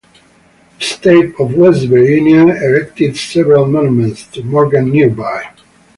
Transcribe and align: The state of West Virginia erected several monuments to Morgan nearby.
The 0.79 0.83
state 0.83 1.35
of 1.39 1.53
West 1.53 1.83
Virginia 1.85 2.47
erected 2.55 3.15
several 3.15 3.67
monuments 3.67 4.25
to 4.31 4.41
Morgan 4.41 4.89
nearby. 4.89 5.45